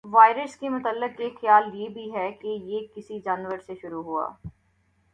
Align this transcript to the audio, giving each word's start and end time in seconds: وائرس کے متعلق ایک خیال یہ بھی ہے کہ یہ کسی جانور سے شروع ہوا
وائرس 0.05 0.55
کے 0.55 0.69
متعلق 0.69 1.19
ایک 1.19 1.39
خیال 1.41 1.69
یہ 1.73 1.89
بھی 1.89 2.13
ہے 2.13 2.31
کہ 2.31 2.47
یہ 2.47 2.87
کسی 2.95 3.19
جانور 3.19 3.59
سے 3.59 3.75
شروع 3.75 4.03
ہوا 4.03 4.27